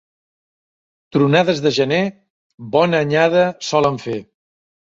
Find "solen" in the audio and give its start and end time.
3.71-4.01